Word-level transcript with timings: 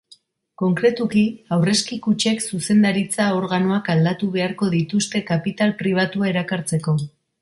Konkretuki, 0.59 1.21
aurrezki-kutxek 1.57 2.41
zuzendaritza 2.45 3.27
organoak 3.41 3.91
aldatu 3.97 4.31
beharko 4.37 4.71
dituzte 4.77 5.23
kapital 5.29 5.75
pribatua 5.83 6.33
erakartazeko. 6.33 6.97